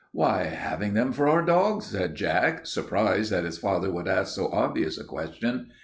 [0.13, 4.47] "Why, having them for our dogs," said Jack, surprised that his father should ask so
[4.47, 5.69] obvious a question.